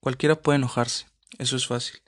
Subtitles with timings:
[0.00, 1.06] Cualquiera puede enojarse,
[1.38, 2.00] eso es fácil,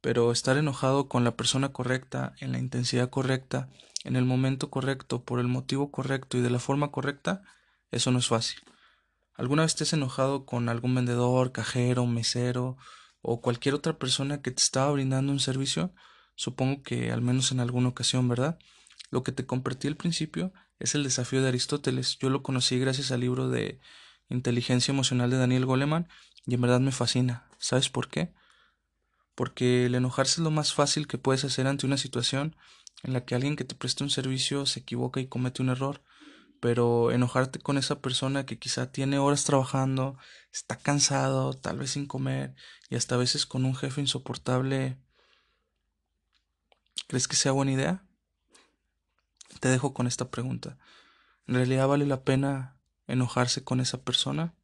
[0.00, 3.68] pero estar enojado con la persona correcta, en la intensidad correcta,
[4.04, 7.42] en el momento correcto, por el motivo correcto y de la forma correcta,
[7.90, 8.60] eso no es fácil.
[9.34, 12.78] ¿Alguna vez te has enojado con algún vendedor, cajero, mesero
[13.20, 15.92] o cualquier otra persona que te estaba brindando un servicio?
[16.34, 18.58] Supongo que al menos en alguna ocasión, ¿verdad?
[19.10, 22.16] Lo que te compartí al principio es el desafío de Aristóteles.
[22.18, 23.80] Yo lo conocí gracias al libro de
[24.28, 26.08] Inteligencia Emocional de Daniel Goleman
[26.46, 27.46] y en verdad me fascina.
[27.58, 28.32] ¿Sabes por qué?
[29.34, 32.56] Porque el enojarse es lo más fácil que puedes hacer ante una situación
[33.02, 36.02] en la que alguien que te presta un servicio se equivoca y comete un error.
[36.60, 40.18] Pero enojarte con esa persona que quizá tiene horas trabajando,
[40.52, 42.56] está cansado, tal vez sin comer
[42.90, 44.98] y hasta a veces con un jefe insoportable,
[47.06, 48.04] ¿crees que sea buena idea?
[49.60, 50.78] Te dejo con esta pregunta.
[51.46, 54.54] ¿En realidad vale la pena enojarse con esa persona?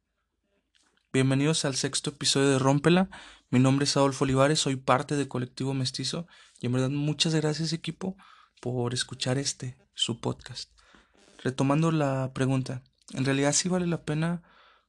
[1.15, 3.09] Bienvenidos al sexto episodio de Rómpela.
[3.49, 6.27] Mi nombre es Adolfo Olivares, soy parte del colectivo Mestizo
[6.59, 8.17] y en verdad muchas gracias equipo
[8.59, 10.71] por escuchar este, su podcast.
[11.41, 14.43] Retomando la pregunta, ¿en realidad sí vale la pena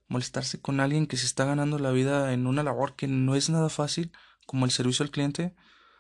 [0.09, 3.49] molestarse con alguien que se está ganando la vida en una labor que no es
[3.49, 4.11] nada fácil
[4.47, 5.55] como el servicio al cliente?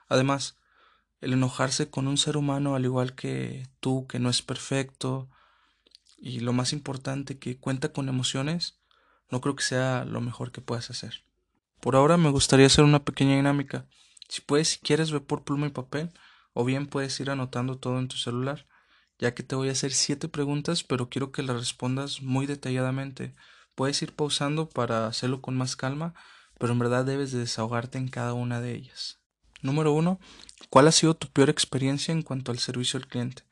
[0.08, 0.56] Además,
[1.20, 5.30] el enojarse con un ser humano al igual que tú, que no es perfecto,
[6.18, 8.80] y lo más importante, que cuenta con emociones,
[9.30, 11.24] no creo que sea lo mejor que puedas hacer.
[11.80, 13.86] Por ahora me gustaría hacer una pequeña dinámica.
[14.28, 16.10] Si puedes, si quieres, ve por pluma y papel,
[16.52, 18.66] o bien puedes ir anotando todo en tu celular,
[19.18, 23.34] ya que te voy a hacer siete preguntas, pero quiero que las respondas muy detalladamente.
[23.74, 26.14] Puedes ir pausando para hacerlo con más calma,
[26.58, 29.18] pero en verdad debes de desahogarte en cada una de ellas.
[29.62, 30.18] Número uno,
[30.70, 33.44] ¿cuál ha sido tu peor experiencia en cuanto al servicio al cliente?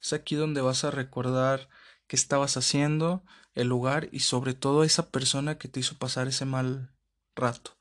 [0.00, 1.68] Es aquí donde vas a recordar
[2.06, 3.22] qué estabas haciendo,
[3.54, 6.90] el lugar y sobre todo esa persona que te hizo pasar ese mal
[7.34, 7.76] rato.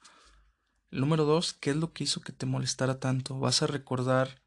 [0.89, 3.39] Número dos, ¿qué es lo que hizo que te molestara tanto?
[3.39, 4.41] Vas a recordar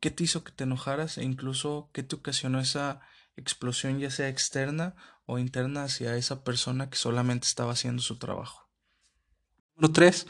[0.00, 3.00] qué te hizo que te enojaras e incluso qué te ocasionó esa
[3.36, 4.94] explosión ya sea externa
[5.26, 8.70] o interna hacia esa persona que solamente estaba haciendo su trabajo.
[9.76, 10.26] Número tres,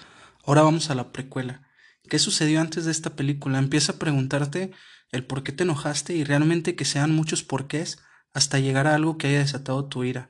[0.46, 1.62] Ahora vamos a la precuela.
[2.08, 3.58] ¿Qué sucedió antes de esta película?
[3.58, 4.72] Empieza a preguntarte
[5.10, 7.98] el por qué te enojaste y realmente que sean muchos porqués
[8.34, 10.28] hasta llegar a algo que haya desatado tu ira.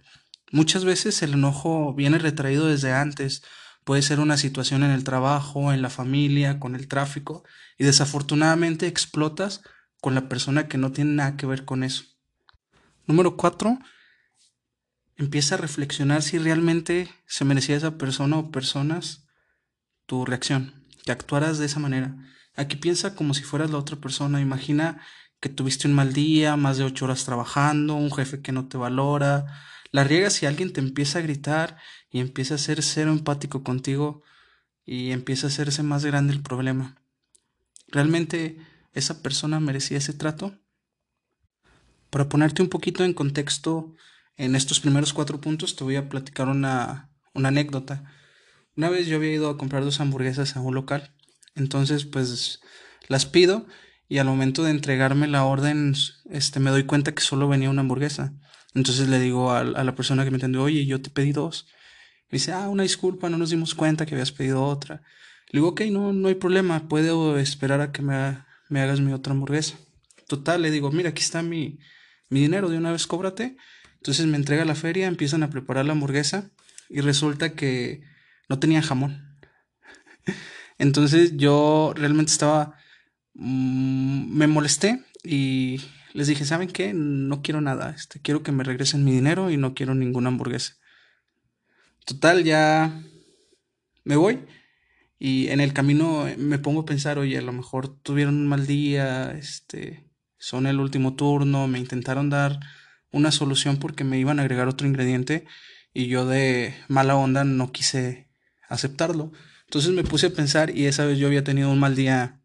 [0.53, 3.43] Muchas veces el enojo viene retraído desde antes.
[3.83, 7.43] Puede ser una situación en el trabajo, en la familia, con el tráfico,
[7.77, 9.63] y desafortunadamente explotas
[10.01, 12.05] con la persona que no tiene nada que ver con eso.
[13.07, 13.79] Número cuatro,
[15.17, 19.27] empieza a reflexionar si realmente se merecía esa persona o personas
[20.07, 22.15] tu reacción, que actuaras de esa manera.
[22.57, 24.41] Aquí piensa como si fueras la otra persona.
[24.41, 25.01] Imagina
[25.41, 28.77] que tuviste un mal día, más de ocho horas trabajando, un jefe que no te
[28.79, 29.61] valora.
[29.91, 31.77] La riegas si alguien te empieza a gritar
[32.11, 34.23] y empieza a ser cero empático contigo
[34.85, 36.97] y empieza a hacerse más grande el problema.
[37.89, 38.59] ¿Realmente
[38.93, 40.59] esa persona merecía ese trato?
[42.11, 43.95] Para ponerte un poquito en contexto,
[44.37, 48.13] en estos primeros cuatro puntos te voy a platicar una, una anécdota.
[48.77, 51.15] Una vez yo había ido a comprar dos hamburguesas a un local.
[51.55, 52.61] Entonces, pues
[53.09, 53.67] las pido
[54.15, 55.93] y al momento de entregarme la orden,
[56.31, 58.33] este, me doy cuenta que solo venía una hamburguesa.
[58.73, 61.67] Entonces le digo a, la persona que me atendió, oye, yo te pedí dos.
[62.31, 65.03] Me dice, ah, una disculpa, no nos dimos cuenta que habías pedido otra.
[65.51, 68.39] Le digo, ok, no, no hay problema, puedo esperar a que me,
[68.69, 69.79] me hagas mi otra hamburguesa.
[70.29, 71.81] Total, le digo, mira, aquí está mi,
[72.29, 73.57] mi dinero, de una vez cóbrate.
[73.97, 76.53] Entonces me entrega la feria, empiezan a preparar la hamburguesa
[76.89, 78.03] y resulta que
[78.49, 79.37] no tenía jamón.
[80.79, 82.77] Entonces yo realmente estaba,
[83.35, 85.81] me molesté y
[86.13, 86.93] les dije, ¿saben qué?
[86.95, 90.77] No quiero nada, este, quiero que me regresen mi dinero y no quiero ninguna hamburguesa.
[92.05, 93.03] Total, ya
[94.05, 94.41] me voy
[95.19, 98.67] y en el camino me pongo a pensar, oye, a lo mejor tuvieron un mal
[98.67, 100.09] día, este,
[100.39, 102.61] son el último turno, me intentaron dar
[103.11, 105.47] una solución porque me iban a agregar otro ingrediente
[105.93, 108.29] y yo de mala onda no quise
[108.69, 109.33] aceptarlo.
[109.65, 112.44] Entonces me puse a pensar y esa vez yo había tenido un mal día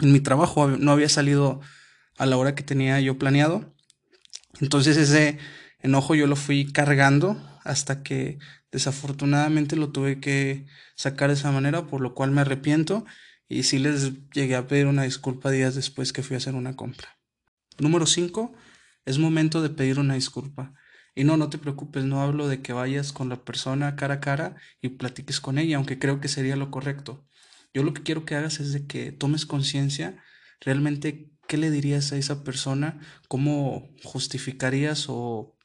[0.00, 1.60] en mi trabajo, no había salido
[2.16, 3.74] a la hora que tenía yo planeado.
[4.60, 5.38] Entonces ese
[5.80, 8.38] enojo yo lo fui cargando hasta que
[8.72, 10.66] desafortunadamente lo tuve que
[10.96, 13.04] sacar de esa manera, por lo cual me arrepiento
[13.48, 16.76] y sí les llegué a pedir una disculpa días después que fui a hacer una
[16.76, 17.18] compra.
[17.78, 18.52] Número 5.
[19.06, 20.74] Es momento de pedir una disculpa.
[21.14, 24.20] Y no, no te preocupes, no hablo de que vayas con la persona cara a
[24.20, 27.26] cara y platiques con ella, aunque creo que sería lo correcto.
[27.74, 30.22] Yo lo que quiero que hagas es de que tomes conciencia
[30.60, 35.56] realmente qué le dirías a esa persona, cómo justificarías o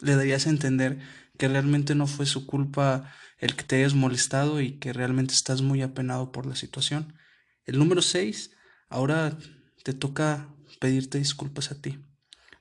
[0.00, 0.98] le darías a entender
[1.38, 5.62] que realmente no fue su culpa el que te hayas molestado y que realmente estás
[5.62, 7.14] muy apenado por la situación.
[7.64, 8.50] El número 6,
[8.88, 9.38] ahora
[9.84, 10.48] te toca
[10.80, 11.98] pedirte disculpas a ti,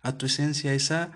[0.02, 1.12] a tu esencia, esa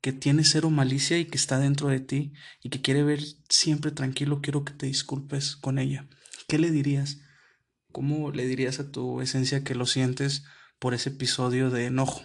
[0.00, 3.90] que tiene cero malicia y que está dentro de ti y que quiere ver siempre
[3.90, 6.06] tranquilo, quiero que te disculpes con ella.
[6.46, 7.20] ¿Qué le dirías?
[7.90, 10.44] ¿Cómo le dirías a tu esencia que lo sientes
[10.78, 12.22] por ese episodio de enojo?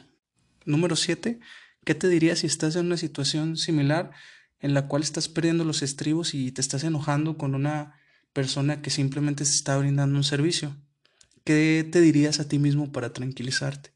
[0.66, 1.39] Número 7.
[1.86, 4.12] ¿Qué te dirías si estás en una situación similar
[4.60, 7.95] en la cual estás perdiendo los estribos y te estás enojando con una
[8.33, 10.75] persona que simplemente se está brindando un servicio?
[11.45, 13.92] ¿Qué te dirías a ti mismo para tranquilizarte?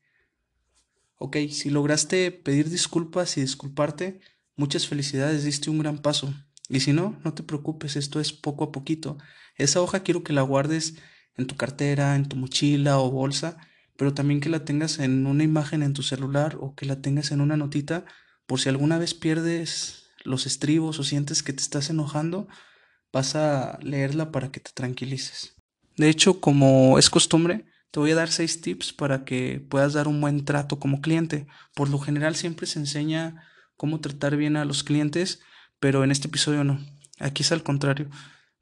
[1.18, 4.22] Ok, si lograste pedir disculpas y disculparte,
[4.56, 6.34] muchas felicidades, diste un gran paso.
[6.70, 9.18] Y si no, no te preocupes, esto es poco a poquito.
[9.58, 10.96] Esa hoja quiero que la guardes
[11.36, 13.58] en tu cartera, en tu mochila o bolsa,
[13.98, 17.32] pero también que la tengas en una imagen en tu celular o que la tengas
[17.32, 18.06] en una notita
[18.46, 22.48] por si alguna vez pierdes los estribos o sientes que te estás enojando,
[23.12, 25.56] vas a leerla para que te tranquilices.
[25.98, 30.08] De hecho, como es costumbre, te voy a dar seis tips para que puedas dar
[30.08, 31.46] un buen trato como cliente.
[31.76, 33.44] Por lo general siempre se enseña
[33.78, 35.42] cómo tratar bien a los clientes,
[35.84, 36.80] pero en este episodio no.
[37.20, 38.10] Aquí es al contrario.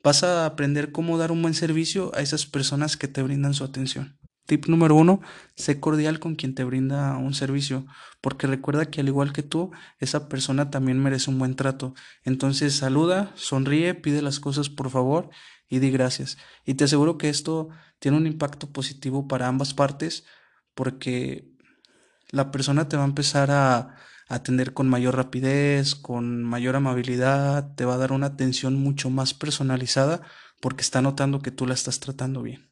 [0.03, 3.63] Vas a aprender cómo dar un buen servicio a esas personas que te brindan su
[3.63, 4.18] atención.
[4.47, 5.21] Tip número uno,
[5.56, 7.85] sé cordial con quien te brinda un servicio,
[8.21, 9.69] porque recuerda que al igual que tú,
[10.00, 11.94] esa persona también merece un buen trato.
[12.23, 15.29] Entonces saluda, sonríe, pide las cosas por favor
[15.69, 16.39] y di gracias.
[16.65, 17.69] Y te aseguro que esto
[18.00, 20.25] tiene un impacto positivo para ambas partes,
[20.74, 21.53] porque
[22.31, 23.95] la persona te va a empezar a
[24.31, 29.33] atender con mayor rapidez, con mayor amabilidad, te va a dar una atención mucho más
[29.33, 30.22] personalizada
[30.62, 32.69] porque está notando que tú la estás tratando bien.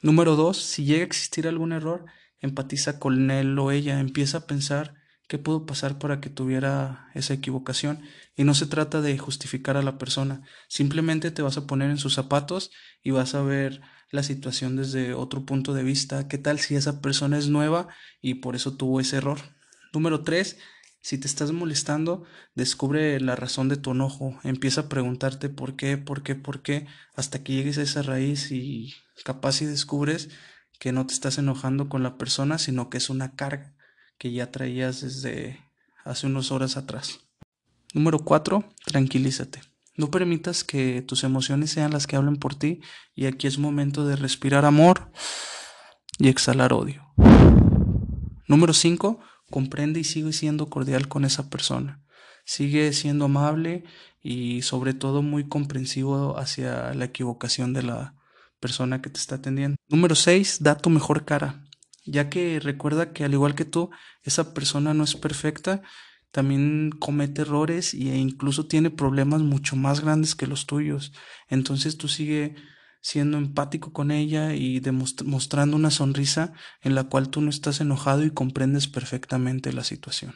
[0.00, 2.06] Número dos, si llega a existir algún error,
[2.40, 4.94] empatiza con él o ella, empieza a pensar
[5.28, 8.00] qué pudo pasar para que tuviera esa equivocación.
[8.34, 11.98] Y no se trata de justificar a la persona, simplemente te vas a poner en
[11.98, 12.70] sus zapatos
[13.02, 16.26] y vas a ver la situación desde otro punto de vista.
[16.26, 17.88] ¿Qué tal si esa persona es nueva
[18.22, 19.59] y por eso tuvo ese error?
[19.92, 20.58] Número tres,
[21.00, 24.38] si te estás molestando, descubre la razón de tu enojo.
[24.44, 28.52] Empieza a preguntarte por qué, por qué, por qué, hasta que llegues a esa raíz
[28.52, 28.94] y
[29.24, 30.28] capaz y descubres
[30.78, 33.74] que no te estás enojando con la persona, sino que es una carga
[34.18, 35.60] que ya traías desde
[36.04, 37.20] hace unas horas atrás.
[37.92, 38.64] Número 4.
[38.84, 39.62] Tranquilízate.
[39.96, 42.80] No permitas que tus emociones sean las que hablen por ti
[43.14, 45.10] y aquí es momento de respirar amor
[46.18, 47.12] y exhalar odio.
[48.46, 49.20] Número 5.
[49.50, 52.00] Comprende y sigue siendo cordial con esa persona.
[52.44, 53.84] Sigue siendo amable
[54.22, 58.14] y sobre todo muy comprensivo hacia la equivocación de la
[58.60, 59.76] persona que te está atendiendo.
[59.88, 61.64] Número 6, da tu mejor cara,
[62.04, 63.90] ya que recuerda que al igual que tú,
[64.22, 65.82] esa persona no es perfecta,
[66.30, 71.12] también comete errores e incluso tiene problemas mucho más grandes que los tuyos.
[71.48, 72.54] Entonces tú sigue
[73.00, 74.80] siendo empático con ella y
[75.24, 76.52] mostrando una sonrisa
[76.82, 80.34] en la cual tú no estás enojado y comprendes perfectamente la situación.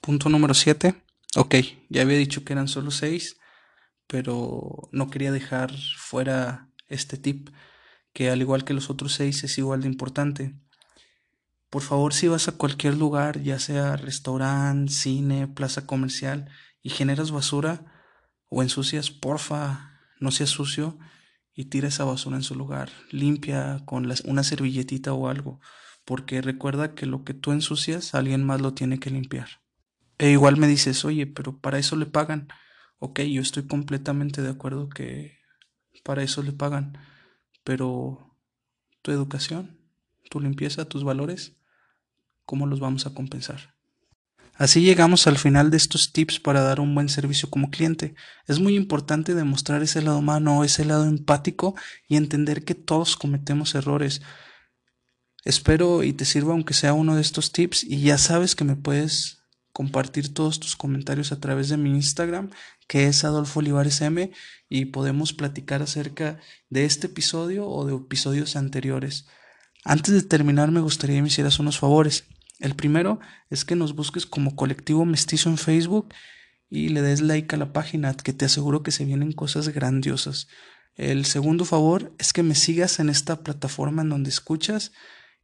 [0.00, 0.94] Punto número 7.
[1.36, 1.56] Ok,
[1.88, 3.36] ya había dicho que eran solo 6,
[4.06, 7.48] pero no quería dejar fuera este tip,
[8.12, 10.54] que al igual que los otros seis es igual de importante.
[11.70, 16.50] Por favor, si vas a cualquier lugar, ya sea restaurante, cine, plaza comercial,
[16.82, 17.86] y generas basura
[18.50, 20.98] o ensucias, porfa, no seas sucio
[21.54, 22.90] y tira esa basura en su lugar.
[23.10, 25.60] Limpia con una servilletita o algo,
[26.04, 29.48] porque recuerda que lo que tú ensucias, alguien más lo tiene que limpiar.
[30.18, 32.48] E igual me dices, oye, pero para eso le pagan.
[32.98, 35.38] Ok, yo estoy completamente de acuerdo que
[36.04, 36.98] para eso le pagan.
[37.64, 38.36] Pero
[39.02, 39.78] tu educación,
[40.30, 41.56] tu limpieza, tus valores,
[42.44, 43.74] ¿cómo los vamos a compensar?
[44.54, 48.14] Así llegamos al final de estos tips para dar un buen servicio como cliente.
[48.46, 51.74] Es muy importante demostrar ese lado humano, ese lado empático
[52.06, 54.20] y entender que todos cometemos errores.
[55.44, 58.76] Espero y te sirva aunque sea uno de estos tips y ya sabes que me
[58.76, 59.42] puedes
[59.72, 62.50] compartir todos tus comentarios a través de mi Instagram,
[62.86, 64.30] que es Adolfo Olivares M,
[64.68, 69.26] y podemos platicar acerca de este episodio o de episodios anteriores.
[69.84, 72.24] Antes de terminar, me gustaría que me hicieras unos favores.
[72.62, 73.18] El primero
[73.50, 76.14] es que nos busques como colectivo mestizo en Facebook
[76.70, 80.46] y le des like a la página, que te aseguro que se vienen cosas grandiosas.
[80.94, 84.92] El segundo favor es que me sigas en esta plataforma en donde escuchas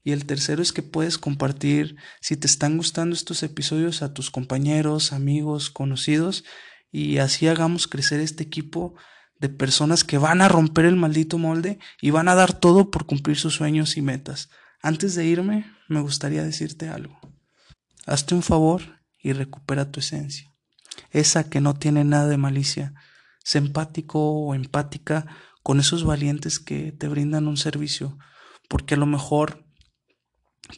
[0.04, 4.30] y el tercero es que puedes compartir, si te están gustando estos episodios, a tus
[4.30, 6.44] compañeros, amigos, conocidos,
[6.92, 8.94] y así hagamos crecer este equipo
[9.40, 13.06] de personas que van a romper el maldito molde y van a dar todo por
[13.06, 14.50] cumplir sus sueños y metas.
[14.80, 17.18] Antes de irme, me gustaría decirte algo.
[18.07, 20.54] Hazte un favor y recupera tu esencia.
[21.11, 22.95] esa que no tiene nada de malicia.
[23.45, 25.26] Sé empático o empática
[25.62, 28.18] con esos valientes que te brindan un servicio,
[28.68, 29.64] porque a lo mejor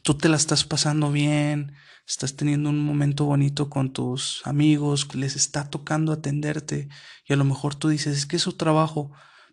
[0.03, 1.75] tú te la estás pasando bien,
[2.07, 6.89] estás teniendo un momento bonito con tus amigos, les está tocando atenderte
[7.27, 9.13] y a lo mejor tú dices, es que es su trabajo,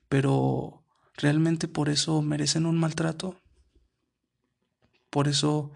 [0.09, 0.83] pero
[1.15, 3.39] ¿realmente por eso merecen un maltrato?
[5.09, 5.71] ¿Por eso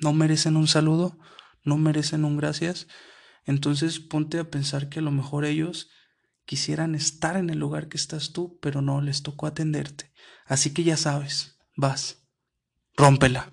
[0.00, 1.18] no merecen un saludo?
[1.64, 2.86] ¿No merecen un gracias?
[3.44, 5.88] Entonces ponte a pensar que a lo mejor ellos
[6.44, 10.12] quisieran estar en el lugar que estás tú, pero no les tocó atenderte.
[10.46, 12.24] Así que ya sabes, vas,
[12.96, 13.50] rómpela.